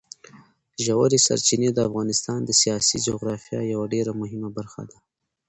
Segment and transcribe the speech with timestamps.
[0.85, 4.97] ژورې سرچینې د افغانستان د سیاسي جغرافیې یوه ډېره مهمه برخه ده.